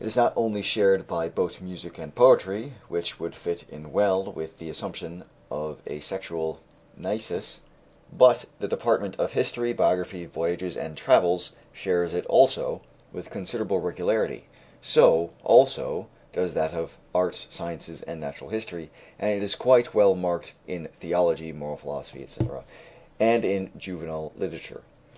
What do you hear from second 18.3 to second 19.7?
history," and it is